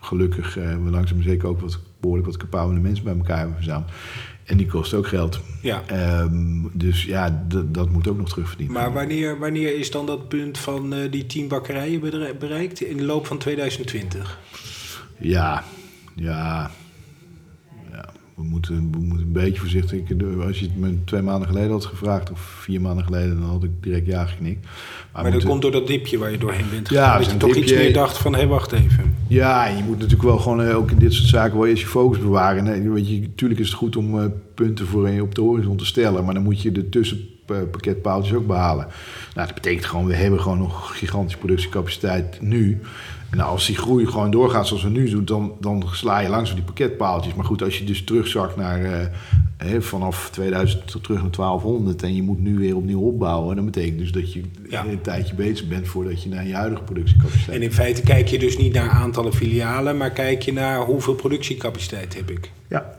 [0.00, 3.90] gelukkig we langzaam zeker ook wat behoorlijk wat kapabele mensen bij elkaar hebben verzameld.
[4.44, 5.40] En die kost ook geld.
[5.62, 5.82] Ja.
[6.22, 8.74] Um, dus ja, dat moet ook nog terugverdienen.
[8.74, 12.00] Maar wanneer, wanneer is dan dat punt van die tien bakkerijen
[12.38, 12.80] bereikt?
[12.80, 14.38] In de loop van 2020?
[15.18, 15.64] Ja,
[16.14, 16.70] ja,
[18.34, 20.00] we moeten, we moeten een beetje voorzichtig.
[20.46, 23.64] Als je het me twee maanden geleden had gevraagd, of vier maanden geleden, dan had
[23.64, 24.66] ik direct ja geknikt.
[25.12, 27.04] Maar, maar dat komt door dat dipje waar je doorheen bent gegaan.
[27.04, 29.14] Ja, dat je toch iets meer dacht van, hé, hey, wacht even.
[29.28, 31.88] Ja, je moet natuurlijk wel gewoon, eh, ook in dit soort zaken, wel eerst je
[31.88, 32.92] focus bewaren.
[32.92, 35.86] Weet je, natuurlijk is het goed om uh, punten voor je op de horizon te
[35.86, 36.88] stellen, maar dan moet je de
[37.44, 38.86] tussenpakketpaaltjes ook behalen.
[39.34, 42.80] Nou, dat betekent gewoon, we hebben gewoon nog gigantische productiecapaciteit nu.
[43.30, 46.28] En nou, als die groei gewoon doorgaat zoals we nu doen, dan, dan sla je
[46.28, 47.34] langzaam die pakketpaaltjes.
[47.34, 49.10] Maar goed, als je dus terugzakt naar
[49.64, 53.64] uh, vanaf 2000 tot terug naar 1200 en je moet nu weer opnieuw opbouwen, dan
[53.64, 57.56] betekent dus dat je een tijdje bezig bent voordat je naar je huidige productiecapaciteit.
[57.56, 61.14] En in feite kijk je dus niet naar aantallen filialen, maar kijk je naar hoeveel
[61.14, 62.50] productiecapaciteit heb ik.
[62.68, 62.96] Ja.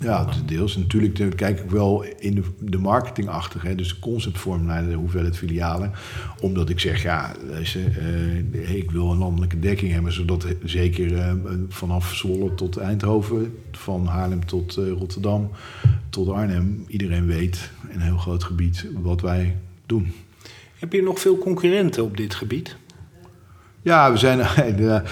[0.00, 0.76] Ja, deels.
[0.76, 4.94] Natuurlijk kijk ik wel in de, de marketing achter, hè, dus de conceptvorm naar de
[4.94, 5.92] hoeveelheid filialen.
[6.40, 7.80] Omdat ik zeg, ja, deze,
[8.52, 11.32] uh, ik wil een landelijke dekking hebben, zodat zeker uh,
[11.68, 15.50] vanaf Zwolle tot Eindhoven, van Haarlem tot uh, Rotterdam,
[16.10, 19.56] tot Arnhem, iedereen weet in een heel groot gebied wat wij
[19.86, 20.12] doen.
[20.78, 22.76] Heb je nog veel concurrenten op dit gebied?
[23.82, 24.38] Ja, we zijn.
[24.76, 25.02] De,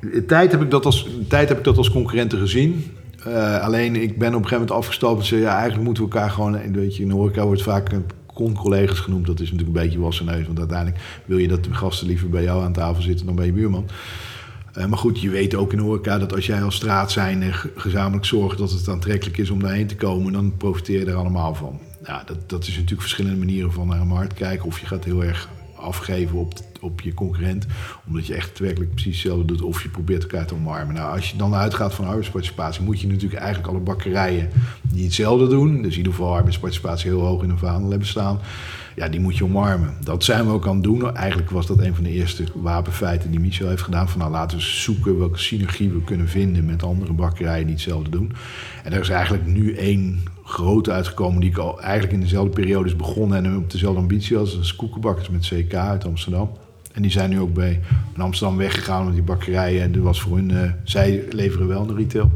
[0.00, 2.84] de tijd, heb ik dat als, de tijd heb ik dat als concurrenten gezien.
[3.26, 5.40] Uh, alleen ik ben op een gegeven moment afgestapt en zei...
[5.40, 6.72] ja, eigenlijk moeten we elkaar gewoon...
[6.72, 7.90] Weet je, in de horeca wordt vaak
[8.34, 9.26] con-collega's genoemd.
[9.26, 10.46] Dat is natuurlijk een beetje wassen neus.
[10.46, 13.46] Want uiteindelijk wil je dat de gasten liever bij jou aan tafel zitten dan bij
[13.46, 13.86] je buurman.
[14.78, 17.52] Uh, maar goed, je weet ook in de horeca dat als jij als straat zijn
[17.76, 21.54] gezamenlijk zorgt dat het aantrekkelijk is om daarheen te komen, dan profiteer je er allemaal
[21.54, 21.78] van.
[22.04, 24.66] Ja, dat, dat is natuurlijk verschillende manieren van naar een markt kijken.
[24.66, 25.48] Of je gaat heel erg
[25.80, 27.66] afgeven op, op je concurrent.
[28.06, 29.62] Omdat je echt werkelijk precies hetzelfde doet.
[29.62, 30.94] Of je probeert elkaar te omarmen.
[30.94, 34.50] Nou, als je dan uitgaat van arbeidsparticipatie, moet je natuurlijk eigenlijk alle bakkerijen
[34.82, 35.82] die hetzelfde doen.
[35.82, 38.40] Dus in ieder geval arbeidsparticipatie heel hoog in een vaandel hebben staan.
[38.96, 39.94] Ja, die moet je omarmen.
[40.04, 41.16] Dat zijn we ook aan het doen.
[41.16, 44.08] Eigenlijk was dat een van de eerste wapenfeiten die Michel heeft gedaan.
[44.08, 48.10] Van nou, laten we zoeken welke synergie we kunnen vinden met andere bakkerijen die hetzelfde
[48.10, 48.32] doen.
[48.84, 52.88] En er is eigenlijk nu één grote uitgekomen die ik al eigenlijk in dezelfde periode
[52.88, 56.50] is begonnen en op dezelfde ambitie als een koekenbakkers met CK uit Amsterdam.
[56.92, 57.80] En die zijn nu ook bij
[58.16, 59.82] Amsterdam weggegaan met die bakkerijen.
[59.82, 62.30] En dat was voor hun, uh, zij leveren wel de retail.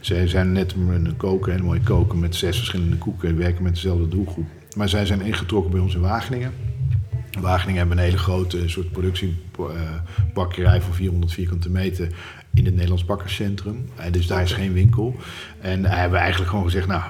[0.00, 3.74] Zij zijn net een koken, een mooie koken met zes verschillende koeken en werken met
[3.74, 4.46] dezelfde doelgroep.
[4.76, 6.52] Maar zij zijn ingetrokken bij ons in Wageningen.
[7.40, 12.08] Wageningen hebben een hele grote soort productiebakkerij van 400 vierkante meter
[12.54, 13.88] in het Nederlands Bakkerscentrum.
[14.10, 15.16] dus daar is geen winkel.
[15.60, 17.02] En daar hebben we eigenlijk gewoon gezegd, nou,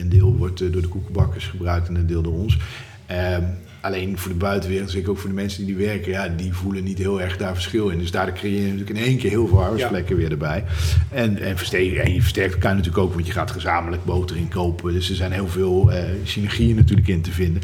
[0.00, 2.58] een deel wordt door de koekenbakkers gebruikt en een deel door ons.
[3.06, 3.44] Ehm,
[3.80, 6.84] alleen voor de buitenwereld, zeker ook voor de mensen die die werken, ja, die voelen
[6.84, 7.98] niet heel erg daar verschil in.
[7.98, 10.64] Dus daar creëer je natuurlijk in één keer heel veel arbeidsplekken weer erbij.
[11.08, 14.92] En, en, en je versterkt elkaar natuurlijk ook, want je gaat gezamenlijk boter inkopen.
[14.92, 17.62] Dus er zijn heel veel uh, synergieën natuurlijk in te vinden.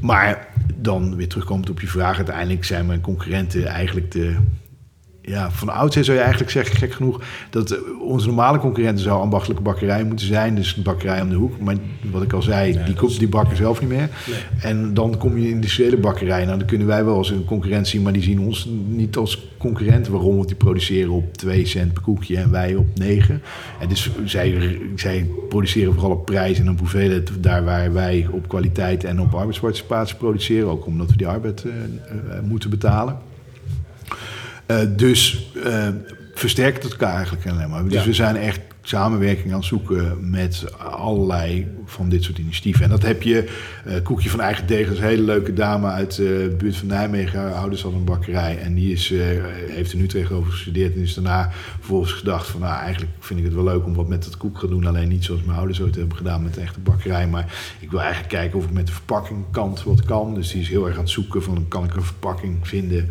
[0.00, 4.36] Maar dan weer terugkomend op je vraag, uiteindelijk zijn mijn concurrenten eigenlijk de
[5.26, 9.20] ja, van oudsher zou je eigenlijk zeggen, gek genoeg, dat eh, onze normale concurrenten zou
[9.20, 10.54] ambachtelijke bakkerij moeten zijn.
[10.54, 11.60] Dus een bakkerij om de hoek.
[11.60, 11.76] Maar
[12.10, 13.18] wat ik al zei, die, is...
[13.18, 14.08] die bakken zelf niet meer.
[14.60, 16.44] En dan kom je in de industriële bakkerij.
[16.44, 19.48] Nou, dan kunnen wij wel als een concurrent zien, maar die zien ons niet als
[19.58, 20.08] concurrent.
[20.08, 20.36] Waarom?
[20.36, 23.42] Want die produceren op 2 cent per koekje en wij op 9.
[23.80, 27.30] En dus zij, zij produceren vooral op prijs en op hoeveelheid.
[27.40, 30.68] Daar waar wij op kwaliteit en op arbeidsparticipatie produceren.
[30.68, 33.25] Ook omdat we die arbeid uh, uh, moeten betalen.
[34.70, 35.88] Uh, dus uh,
[36.34, 37.88] versterkt het elkaar eigenlijk alleen maar.
[37.88, 42.84] Dus we zijn echt samenwerking aan het zoeken met allerlei van dit soort initiatieven.
[42.84, 43.50] En dat heb je,
[43.86, 47.54] uh, Koekje van Eigen Deeg, is een hele leuke dame uit de buurt van Nijmegen.
[47.54, 49.12] ouders hadden een bakkerij en die is,
[49.68, 50.94] heeft er nu tegenover gestudeerd.
[50.94, 54.08] En is daarna vervolgens gedacht van, nou eigenlijk vind ik het wel leuk om wat
[54.08, 54.86] met dat koek te doen.
[54.86, 57.26] Alleen niet zoals mijn ouders ooit hebben gedaan met de echte bakkerij.
[57.28, 60.34] Maar ik wil eigenlijk kijken of ik met de verpakkingkant wat kan.
[60.34, 63.10] Dus die is heel erg aan het zoeken van, kan ik een verpakking vinden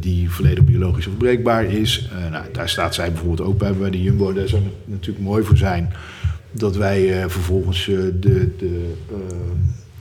[0.00, 2.08] die volledig biologisch afbreekbaar is.
[2.12, 4.32] Uh, nou, daar staat zij bijvoorbeeld ook bij, bij de Jumbo.
[4.32, 5.92] Daar zou het natuurlijk mooi voor zijn
[6.50, 8.56] dat wij uh, vervolgens de...
[8.58, 8.94] de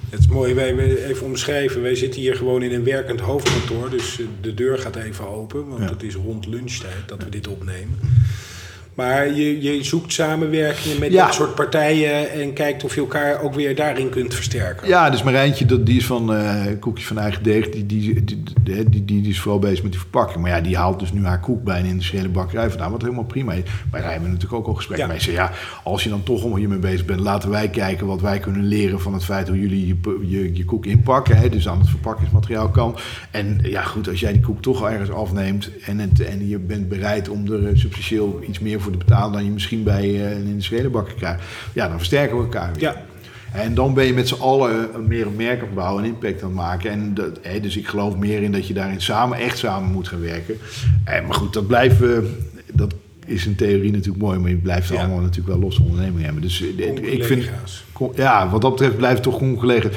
[0.10, 1.82] het is mooi, wij, even omschrijven.
[1.82, 3.90] Wij zitten hier gewoon in een werkend hoofdkantoor.
[3.90, 5.90] Dus de deur gaat even open, want ja.
[5.90, 8.00] het is rond lunchtijd dat we dit opnemen.
[8.98, 11.26] Maar je, je zoekt samenwerkingen met ja.
[11.26, 14.88] dat soort partijen en kijkt of je elkaar ook weer daarin kunt versterken.
[14.88, 18.90] Ja, dus Marijntje, dat, die is van uh, Koekje van Eigen Deeg, die, die, die,
[18.90, 20.42] die, die, is vooral bezig met die verpakking.
[20.42, 23.24] Maar ja, die haalt dus nu haar koek bij een industriële bakkerij vandaan, wat helemaal
[23.24, 23.64] prima is.
[23.92, 25.14] Maar daar hebben we natuurlijk ook al gesprekken ja.
[25.14, 25.22] mee.
[25.22, 25.52] Zeg, ja,
[25.84, 29.02] als je dan toch al hiermee bezig bent, laten wij kijken wat wij kunnen leren
[29.02, 29.96] van het feit hoe jullie je,
[30.28, 31.38] je, je koek inpakken.
[31.38, 32.96] Hè, dus aan het verpakkingsmateriaal kan.
[33.32, 36.60] En ja, goed, als jij die koek toch al ergens afneemt en, het, en je
[36.60, 40.10] bent bereid om er substantieel iets meer voor voor de betalen dan je misschien bij
[40.10, 41.44] uh, een industriële bakker krijgt.
[41.74, 42.82] Ja, dan versterken we elkaar weer.
[42.82, 43.06] Ja.
[43.52, 46.48] En dan ben je met z'n allen meer een merk aan bouwen en impact aan
[46.48, 46.92] het maken.
[46.92, 50.08] En dat, hè, dus ik geloof meer in dat je daarin samen, echt samen moet
[50.08, 50.58] gaan werken.
[51.04, 52.00] En, maar goed, dat blijft,
[52.74, 52.94] dat
[53.26, 55.00] is in theorie natuurlijk mooi, maar je blijft ja.
[55.00, 56.42] allemaal natuurlijk wel losse ondernemingen hebben.
[56.42, 57.50] Dus eh, ik vind,
[58.16, 59.92] ja, wat dat betreft blijft het toch ongelegen.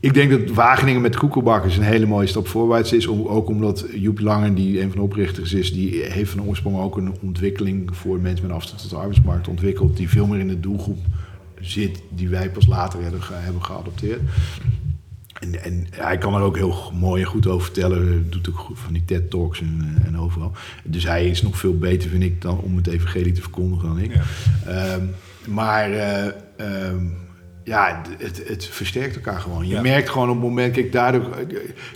[0.00, 3.08] Ik denk dat Wageningen met koekelbakkers een hele mooie stap voorwaarts is.
[3.08, 6.96] Ook omdat Joep Langer, die een van de oprichters is, die heeft van oorsprong ook
[6.96, 9.96] een ontwikkeling voor mensen met afstand tot de arbeidsmarkt ontwikkeld.
[9.96, 10.98] Die veel meer in de doelgroep
[11.60, 14.20] zit die wij pas later hebben, hebben geadopteerd.
[15.40, 18.30] En, en, hij kan er ook heel mooi en goed over vertellen.
[18.30, 20.52] Doet ook van die TED-talks en, en, overal.
[20.84, 23.98] Dus hij is nog veel beter, vind ik, dan om het evangelie te verkondigen dan
[23.98, 24.12] ik.
[24.64, 24.94] Ja.
[24.94, 25.10] Um,
[25.46, 25.90] maar...
[25.90, 26.26] Uh,
[26.90, 27.26] um,
[27.68, 29.66] ja, het, het versterkt elkaar gewoon.
[29.68, 31.36] Je merkt gewoon op het moment, kijk, daardoor.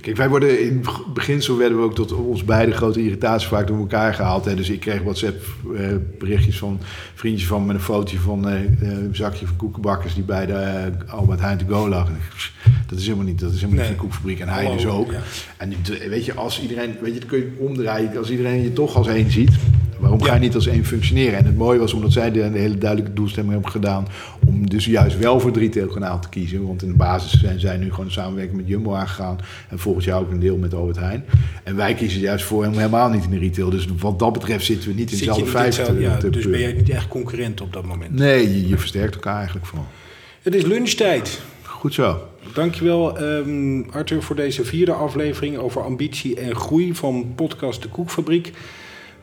[0.01, 3.49] Kijk, wij worden in het begin zo werden we ook tot ons beide grote irritatie
[3.49, 4.45] vaak door elkaar gehaald.
[4.45, 4.55] Hè.
[4.55, 6.81] Dus ik kreeg WhatsApp-berichtjes eh, van
[7.15, 11.41] vriendjes van met een fotootje van uh, een zakje van koekenbakkers die bij de Albert
[11.41, 12.09] Heijn to go lag.
[12.87, 13.89] Dat is helemaal niet, dat is helemaal nee.
[13.89, 15.13] niet een koekfabriek en hij dus ook.
[15.13, 15.21] Ja.
[15.57, 15.73] En
[16.09, 18.17] weet je, als iedereen, weet je, dan kun je omdraaien.
[18.17, 19.53] Als iedereen je toch als één ziet,
[20.03, 21.39] Waarom ga je niet als één functioneren?
[21.39, 24.07] En het mooie was omdat zij de, hele duidelijke doelstelling hebben gedaan
[24.47, 26.67] om dus juist wel voor het retailkanaal te kiezen.
[26.67, 29.39] Want in de basis zijn zij nu gewoon een samenwerking met Jumbo aangegaan
[29.69, 31.25] en volgend jaar ook een deel met Albert Heijn.
[31.65, 33.71] En wij kiezen juist voor helemaal niet in de retail.
[33.71, 35.99] Dus wat dat betreft zitten we niet in dezelfde vijf.
[35.99, 38.13] Ja, dus ben je niet echt concurrent op dat moment?
[38.13, 39.87] Nee, je, je versterkt elkaar eigenlijk vooral.
[40.43, 41.41] Het is lunchtijd.
[41.63, 42.29] Goed zo.
[42.55, 48.53] Dankjewel um, Arthur voor deze vierde aflevering over ambitie en groei van podcast De Koekfabriek.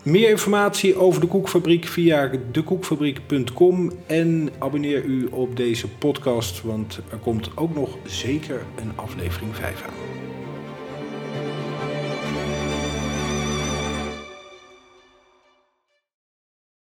[0.04, 7.18] Meer informatie over de Koekfabriek via dekoekfabriek.com en abonneer u op deze podcast, want er
[7.18, 9.94] komt ook nog zeker een aflevering 5 aan.